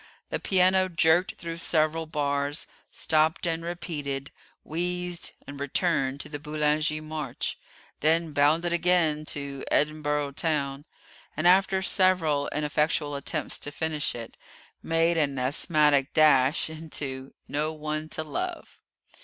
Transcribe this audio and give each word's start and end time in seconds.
The 0.29 0.39
piano 0.39 0.89
jerked 0.89 1.35
through 1.35 1.59
several 1.59 2.07
bars, 2.07 2.65
stopped 2.89 3.45
and 3.45 3.63
repeated, 3.63 4.31
wheezed 4.63 5.29
and 5.45 5.59
returned 5.59 6.19
to 6.21 6.27
the 6.27 6.39
"Boulanger 6.39 7.03
March," 7.03 7.59
then 7.99 8.33
bounded 8.33 8.73
again 8.73 9.25
to 9.25 9.63
"Edinboro' 9.71 10.35
Town," 10.35 10.85
and, 11.37 11.47
after 11.47 11.83
several 11.83 12.49
ineffectual 12.51 13.13
attempts 13.13 13.59
to 13.59 13.71
finish 13.71 14.15
it, 14.15 14.37
made 14.81 15.17
an 15.17 15.37
asthmatic 15.37 16.15
dash 16.15 16.67
into 16.67 17.35
"No 17.47 17.71
One 17.71 18.09
to 18.09 18.23
Love." 18.23 18.81